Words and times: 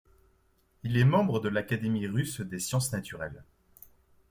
Il 0.81 0.97
est 0.97 1.05
membre 1.05 1.39
de 1.39 1.47
l'Académie 1.47 2.07
russe 2.07 2.41
des 2.41 2.57
sciences 2.57 2.91
naturelles. 2.91 3.43